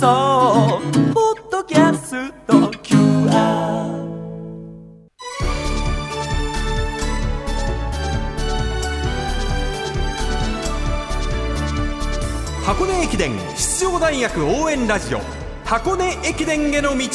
[0.00, 0.80] 送
[1.14, 2.54] ポッドキャスト。
[2.82, 3.30] QR
[12.64, 15.20] 箱根駅伝出場大学応援ラジオ。
[15.64, 17.06] 箱根駅伝への道。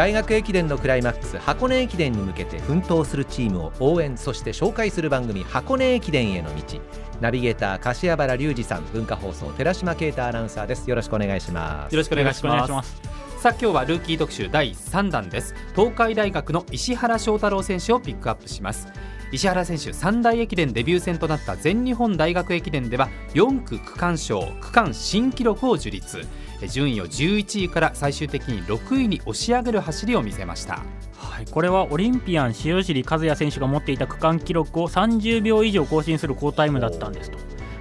[0.00, 6.80] 大学駅伝のクライマックス箱根駅伝に向けて奮闘するチームを応援そして紹介する番組箱根駅伝への道。
[7.20, 10.88] ナビゲーター柏原隆二さん文化放送寺島啓太アナウンサーです。
[10.88, 11.92] よろしくお願いします。
[11.92, 13.02] よろしくお願いします。
[13.40, 15.54] さあ今日はルーキー特集第3弾です。
[15.76, 18.88] 東海大学の石原翔太郎選手をピックアップします
[19.32, 26.26] 石原選手三大駅伝デビュー戦となった全日本大学駅伝では4区区間賞区間新記録を樹立。
[26.68, 30.82] 順位を11位から最終的に6位に押し上げる走りを見せました。
[31.16, 37.38] はい、これはオリンピアン塩尻和也選手が持っていた区間記録を30秒以上更新する好タイムだったんですと。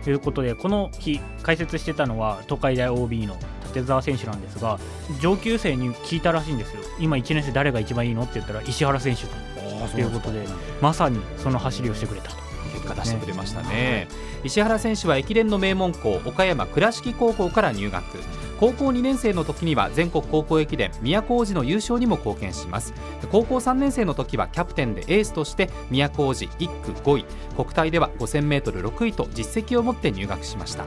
[0.09, 3.37] いうことでこの日解説してたのは東海大 OB の
[3.73, 4.79] 立澤選手なんですが
[5.21, 6.81] 上級生に聞いたらしいんですよ。
[6.99, 8.23] 今1年生誰が一番いいの？
[8.23, 9.58] って言ったら石原選手と。
[9.87, 10.45] ということで
[10.81, 12.37] まさにその走りをしてくれたと。
[12.73, 14.07] 結果出してくれましたね、ね、
[14.43, 18.03] 石原選手は駅伝の名門校岡山倉敷高校から入学。
[18.59, 22.93] 高校2年生の時には全国高校駅伝都大路の優勝にも貢献します。
[23.31, 27.25] 高校3年生の時はキャプテンでエースとして都大路1区5位。
[27.55, 30.85] 国体では 5000m6 位と実績を持って入学しました。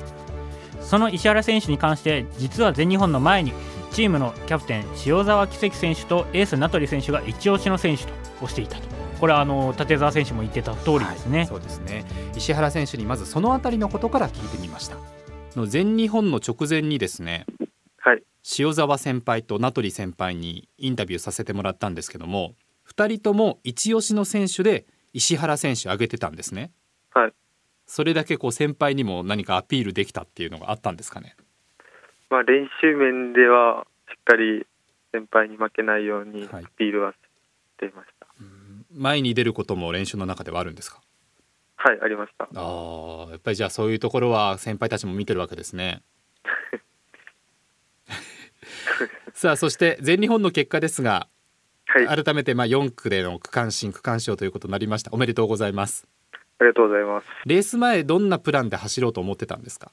[0.82, 3.54] その石原選手に関して実は全日本の前に
[3.92, 8.12] チームのキャプテン塩澤奇跡選手とエース名取選手が一押しの選手と
[8.42, 8.82] 押していたと。
[9.20, 12.04] これはあの立澤選手も言ってた通りですね、はい、そうですね。
[12.36, 14.96] 石原選手にまずそのあたりのことから聞いてみました。
[15.54, 17.44] の全日本の直前にですね
[18.04, 18.22] はい、
[18.58, 22.54] 塩澤先輩と名取先輩にインタビューさせてもらったんですけども
[22.92, 26.72] 2人とも一押しの選手で石原選手挙げてたんですね。
[27.14, 27.32] はい、
[27.86, 31.36] それだけこう先輩にも何かアピールできたっていうのがあったんですかね。
[32.32, 34.66] まあ、練習面ではしっかり
[35.12, 37.18] 先輩に負けないようにアピールはし
[37.76, 38.44] ていました、はい、
[38.94, 41.02] 前に出ることも練習の中ではあるんですか？
[41.76, 42.48] はいありました。
[42.54, 46.00] あやっぱりじゃあそういうところは先輩たちも見てるわけですね。
[49.34, 51.28] さあそして全日本の結果ですが、
[51.86, 55.10] はい、改めてまあ4区での区間新区間賞ということになりました。
[55.12, 56.06] おめでとうございます。
[56.60, 57.26] ありがとうございます。
[57.44, 59.90] レース前どんなプランで走ろうと思ってたんですか？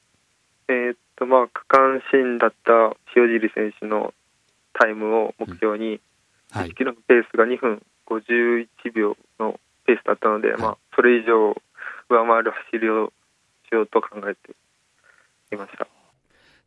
[0.67, 4.13] えー、っとまあ区間新だった塩尻選手の
[4.73, 5.99] タイムを目標に、うん。
[6.51, 11.55] はい、1キロのペースが2分51秒のペースだったので、はい、まあそれ以上
[12.09, 13.13] 上回る走りを
[13.69, 14.55] しようと考えて
[15.53, 15.87] いました。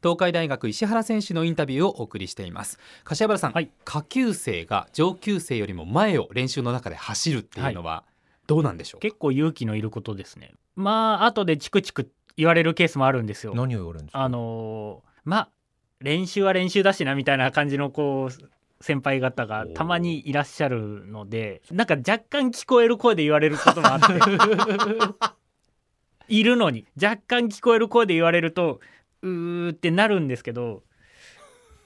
[0.02, 2.78] 東海大学石原選手のインタビューをお送りしています。
[3.04, 8.04] 柏原さん、はい、下級生が上級生よりも前を練習の中で走るっていうのは
[8.48, 10.52] どうなんでしょう、結構勇気のいることですね。
[10.74, 13.54] まあ後でチクチク言われるケースもあるんですよ。
[13.54, 14.20] 何を言われるんですか？
[14.22, 15.48] あのー、まあ
[16.00, 24.06] 練習は練習だしなみたいな感じのこう先輩方がたまにいらっしゃるのでなんか若干聞こえる声で言われることもあって。
[26.28, 28.80] いるのに若干聞こえる声で言われると
[29.22, 30.82] うーってなるんですけど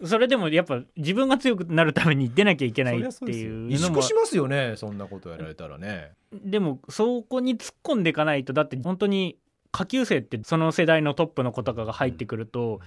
[0.04, 6.12] それでもやっぱ自分が強くなるために出なきゃいけないっていう萎縮しますよねそんなことやられたらね。
[6.32, 9.38] でもそこに突っ込んでいかないとだって本当に
[9.76, 12.80] 下級生ってその世代のトップの子とかが入ってくると、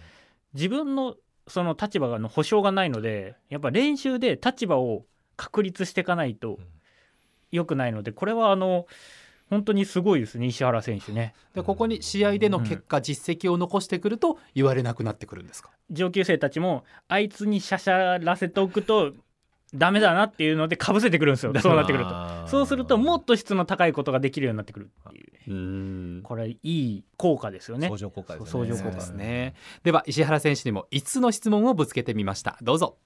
[0.56, 1.16] 自分の
[1.48, 5.06] その立場の保証がないのでやっぱ練習で立場を
[5.38, 6.58] 確立していかないと
[7.52, 8.88] 良くないのでこれはあの
[9.50, 11.34] 本当にすごいですね石原選手ね。
[11.54, 15.70] でここに試合での結果、うん、実績を残してくると言われなくなってくるんですか？
[15.92, 19.14] 上級生たちもあいつにしゃしゃらせておくと
[19.74, 21.54] ダメだなっていうのでかぶせてくるんですよ。
[21.60, 22.48] そうなってくると。
[22.48, 25.18] そうするともっと質の高いことができるようになってくるって
[25.52, 26.24] いう。
[26.24, 27.88] これいい効果ですよね。
[27.88, 28.50] 相乗効果ですね。
[28.52, 29.54] 相乗効果ですね。
[29.84, 32.58] では石原選手にも5つの質問をぶつけてみました。
[32.62, 32.98] どうぞ。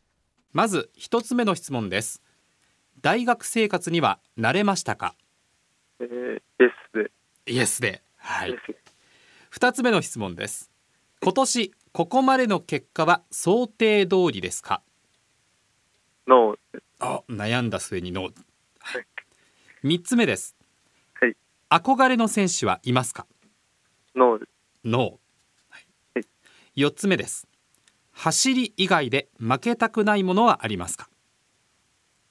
[0.53, 2.21] まず1つ目の質問です。
[3.01, 5.15] 大学生活には慣れましたか？
[5.99, 7.11] えー、イエスで。
[7.53, 8.01] イエスで。
[8.17, 8.55] はい。
[9.49, 10.71] 二つ目の質問です。
[11.21, 14.81] 今年ここまでの結果は想定通りですか？
[17.35, 18.33] 悩んだ末にノー。
[18.79, 19.05] はい。
[19.81, 20.55] 三つ目です。
[21.15, 21.35] はい。
[21.69, 23.25] 憧れの選手はいますか？
[24.15, 24.45] ノー。
[24.85, 25.11] ノー。
[25.69, 26.25] はい。
[26.75, 27.47] 四つ目です。
[28.11, 31.09] 走り以外で負けたくないものはありますか？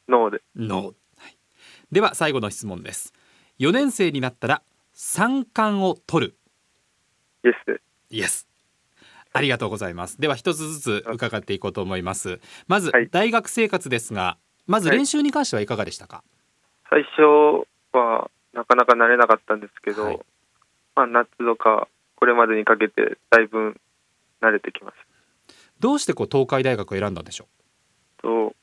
[0.09, 0.43] ノーで。
[0.57, 0.95] ノー。
[1.17, 1.37] はい、
[1.91, 3.13] では最後の質問です。
[3.59, 4.63] 4年生になったら
[4.93, 6.37] 三冠を取る？
[7.45, 8.47] イエスイエス
[9.33, 12.39] ありがとうございますでは一つずつ伺っていこうと思います
[12.69, 16.23] まず、大学生活ですがまず練習に関してはいかがでしたか、
[16.85, 20.21] はい、最初はなかなか慣れなかったんですけど、はい、
[20.95, 23.77] まあ、夏とかこれまでにかけてだいぶ
[24.41, 25.55] 慣れてきました。
[25.81, 27.49] どうしてこう東海大学を選んだんでしょ
[28.23, 28.55] と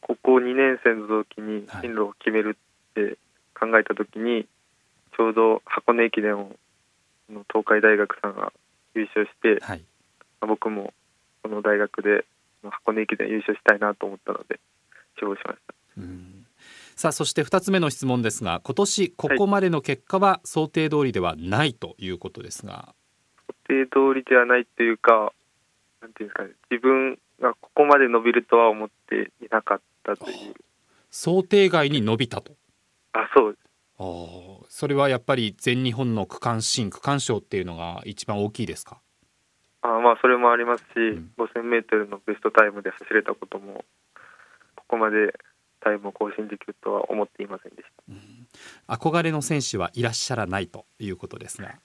[0.00, 1.82] 高校2年生の時にはい。
[1.82, 2.56] 進路を決める
[2.90, 3.18] って
[3.58, 4.46] 考えた時に、
[5.16, 6.52] ちょうど箱根駅伝を
[7.28, 8.52] の東海大学さんが
[8.94, 9.84] 優勝してうはい。
[10.40, 10.92] まあ僕も
[11.42, 12.24] この大学で
[12.62, 14.60] 箱根駅伝優勝したいなと思ったので
[15.18, 15.54] しました。
[15.98, 16.46] うん。
[16.96, 22.94] さあそして2つ目の質問ですが今年ここまでの結果は想定通りではないということですが、
[23.68, 25.32] 予定通りではないというか
[26.02, 26.50] なんていうんですかね。
[26.70, 30.54] 自分がここまで伸びるとは思っていなかったという。
[31.10, 32.52] 想定外に伸びたと。
[33.12, 33.64] あそうです。
[33.98, 34.66] あー。
[34.68, 39.00] それはやっぱり全日本の区間新区間賞っていうのが一番大きいですか？
[39.82, 41.30] あまあそれもありますし、ん。
[41.38, 43.84] 5000m のベストタイムで走れたことも
[44.88, 45.38] ここまで
[45.80, 47.88] タイムを更新できるとは思っていませんでし
[48.88, 48.94] た。
[48.94, 51.78] 憧れの選手はいらっしゃらないということですが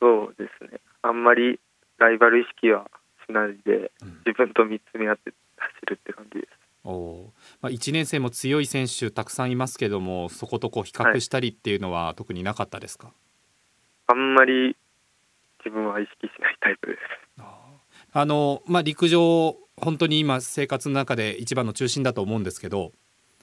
[0.00, 0.80] そうですね。
[1.02, 1.60] あんまり
[1.98, 2.90] ライバル意識は
[3.26, 4.22] しないでうん。
[4.26, 6.52] 自分と見つめ合って走るって感じです。
[6.84, 7.24] おー。
[7.62, 13.12] まあ、1年生も強い選手たくさんいますけどもそことこう比較したりっていうのは特になかったですか、
[14.08, 14.76] あんまり
[15.64, 16.98] 自分は意識しないタイプです。
[18.12, 22.92] あの、まあ、陸上本当に今生活の中で一番の中心だと思うんですけど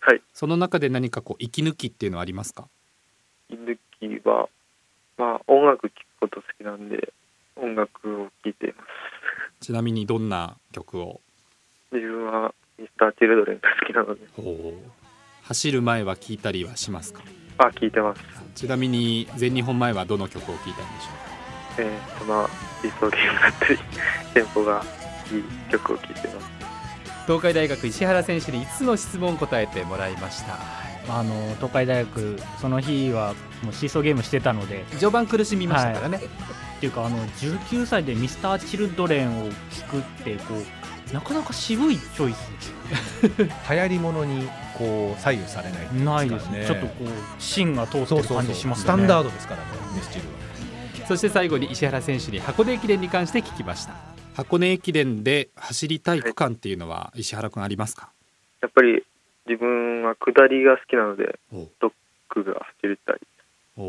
[0.01, 0.21] はい。
[0.33, 2.67] その中で何かこう息抜きっていうのはありますか？
[3.49, 4.47] 息抜きは
[5.17, 7.13] まあ音楽聴くこと好きなんで
[7.55, 9.65] 音楽を聴いています。
[9.65, 11.21] ちなみにどんな曲を？
[11.91, 14.21] 自分はミスターチルドレンが好きなので。
[15.43, 17.23] 走る前は聴いたりはしますか？
[17.57, 18.21] あ聴いてます。
[18.55, 22.49] ちなみに全日本前はどの曲を聴いたんでしょえーとまあ
[22.83, 23.79] 理想ゲームだったり
[24.33, 24.83] テンポが
[25.31, 26.47] いい曲を聴いてます。
[27.25, 30.57] 東海大学石原選手に5つの質問答えてもらいました。
[31.07, 33.33] あの東海大学その日は
[33.63, 34.85] もうシーソーゲームしてたので。
[34.91, 36.19] 序盤苦しみましたからね、
[36.77, 40.55] っていうかあの19歳でミスターチルドレンを聞くってこ
[41.11, 42.51] うなかなか渋いチョイス
[43.37, 44.47] 流行りものに
[44.77, 46.65] こう左右されないないですね。
[46.65, 47.07] ちょっとこう
[47.39, 48.95] 芯が通ってる感そうそうそうじしますよね。
[48.95, 50.45] スタンダードですからねミスチルは。
[51.07, 58.09] そして最後に石原選手に箱根駅伝に関して聞きました箱根駅伝で走りたい区間っていうのは石原君ありますか、
[58.61, 59.03] やっぱり
[59.47, 61.91] 自分は下りが好きなのでおロッ
[62.27, 63.19] クが走りたい。
[63.77, 63.83] お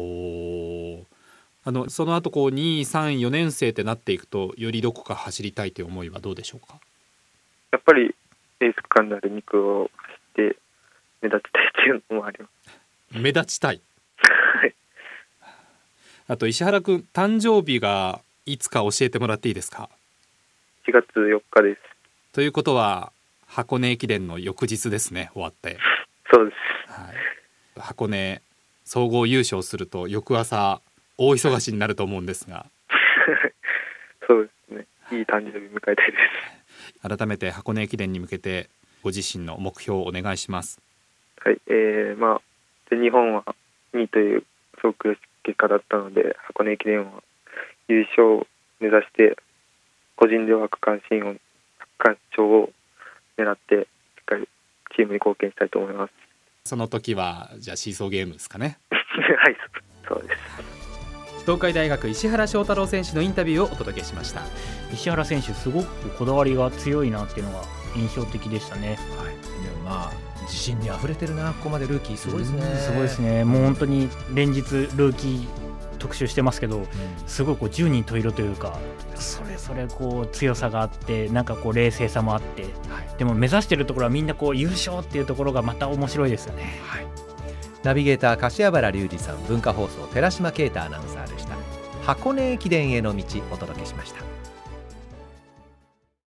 [1.00, 1.04] ー。
[1.64, 6.78] あのその後こう2、3、4年生ってなっていくとよりどこか走りたいという思いはどうでしょうか？
[7.72, 8.14] やっぱり
[8.60, 10.12] エース区間である2区を走
[10.42, 10.56] って
[11.22, 13.18] 目立ちたいっていうのもあります。
[13.18, 13.80] 目立ちたい？
[14.18, 14.74] はい。
[16.28, 19.90] あと石原君誕生日がいつか教えてもらっていいですか？
[20.88, 21.80] 4月4日です。
[22.32, 23.12] ということは
[23.46, 25.78] 箱根駅伝の翌日ですね終わって、
[26.32, 26.92] そうです。
[26.92, 27.14] はい、
[27.76, 28.40] 箱根
[28.84, 30.80] 総合優勝すると翌朝
[31.18, 32.66] 大忙しになると思うんですが。
[34.28, 34.86] そうですね。
[35.10, 36.18] いい誕生日迎えたいで
[37.02, 37.08] す。
[37.16, 38.68] 改めて箱根駅伝に向けて
[39.02, 40.80] ご自身の目標をお願いします。
[41.44, 42.40] はい、えー、まあ、
[42.90, 43.44] 全日本は
[43.92, 44.44] 2位という
[44.80, 47.22] すごく結果だったので、箱根駅伝は
[47.88, 48.46] 優勝を
[48.80, 49.36] 目指して、
[50.16, 51.40] 個人では区間新を、区
[51.98, 52.70] 間賞を
[53.38, 53.80] 狙って、し
[54.22, 54.48] っかり
[54.96, 56.12] チームに貢献したいと思います。
[56.64, 58.78] その時はじゃあシーソーゲームですかね。
[58.90, 59.56] はい、
[60.08, 60.76] そうです。
[61.42, 64.42] 東海大学石原翔太郎選手のインタビューをお届けしました。
[64.92, 67.62] 石原選手すごくこだわりが強いなっていうのが
[67.94, 68.98] 印象的でしたね。
[69.16, 72.16] はい、でもまあ自信に溢れてるなここまでルーキー。
[72.16, 72.62] すごいですね。
[72.62, 73.44] うんすごいですね。
[73.44, 74.60] もう本当に連日
[74.96, 75.65] ルーキー
[76.06, 76.86] 特集してますけど
[77.26, 78.78] すごいこう10人十色というか
[79.16, 82.66] それぞれこう強さがあってなんかこう冷静さもあって、
[83.18, 86.80] でも目指してるところはみんなこう優勝っていうところがまた面白いですよね。
[87.82, 91.56] ナビゲーター柏原隆二さん文化放送寺島啓太アナウンサーでした。
[92.02, 94.35] 箱根駅伝への道お届けしました